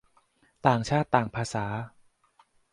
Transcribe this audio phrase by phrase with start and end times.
[0.65, 1.65] ต่างชาติต่างภาษา